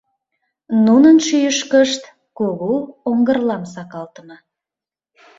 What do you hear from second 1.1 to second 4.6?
шӱйышкышт кугу оҥгырлам сакалтыме.